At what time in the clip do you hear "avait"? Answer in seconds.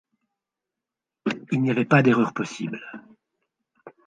1.69-1.85